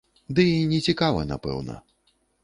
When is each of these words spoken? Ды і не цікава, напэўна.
Ды 0.37 0.43
і 0.53 0.61
не 0.71 0.79
цікава, 0.93 1.21
напэўна. 1.31 1.75